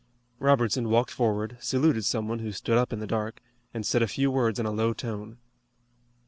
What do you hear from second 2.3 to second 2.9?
who stood